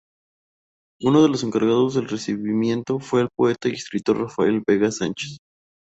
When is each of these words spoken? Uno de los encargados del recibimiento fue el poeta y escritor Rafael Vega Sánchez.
Uno 1.03 1.21
de 1.21 1.29
los 1.29 1.43
encargados 1.43 1.93
del 1.93 2.09
recibimiento 2.09 2.99
fue 2.99 3.21
el 3.21 3.29
poeta 3.37 3.69
y 3.69 3.73
escritor 3.73 4.17
Rafael 4.17 4.63
Vega 4.67 4.89
Sánchez. 4.89 5.37